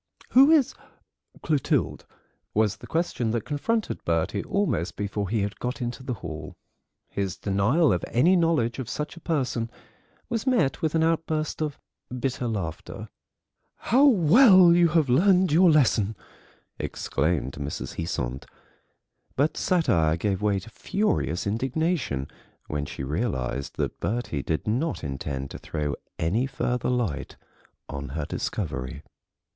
"Who 0.29 0.49
is 0.49 0.73
Clotilde?" 1.43 2.05
was 2.55 2.77
the 2.77 2.87
question 2.87 3.29
that 3.29 3.45
confronted 3.45 4.03
Bertie 4.03 4.43
almost 4.43 4.95
before 4.95 5.29
he 5.29 5.41
had 5.41 5.59
got 5.59 5.79
into 5.79 6.01
the 6.01 6.15
hall. 6.15 6.55
His 7.07 7.37
denial 7.37 7.93
of 7.93 8.03
any 8.07 8.35
knowledge 8.35 8.79
of 8.79 8.89
such 8.89 9.15
a 9.15 9.19
person 9.19 9.69
was 10.27 10.47
met 10.47 10.81
with 10.81 10.95
an 10.95 11.03
outburst 11.03 11.61
of 11.61 11.77
bitter 12.19 12.47
laughter. 12.47 13.09
"How 13.75 14.05
well 14.07 14.73
you 14.73 14.87
have 14.87 15.07
learned 15.07 15.51
your 15.51 15.69
lesson!" 15.69 16.15
exclaimed 16.79 17.51
Mrs. 17.59 17.97
Heasant. 17.97 18.47
But 19.35 19.55
satire 19.55 20.17
gave 20.17 20.41
way 20.41 20.57
to 20.61 20.69
furious 20.71 21.45
indignation 21.45 22.27
when 22.65 22.87
she 22.87 23.03
realised 23.03 23.75
that 23.75 23.99
Bertie 23.99 24.41
did 24.41 24.65
not 24.65 25.03
intend 25.03 25.51
to 25.51 25.59
throw 25.59 25.93
any 26.17 26.47
further 26.47 26.89
light 26.89 27.37
on 27.87 28.09
her 28.17 28.25
discovery. 28.25 29.03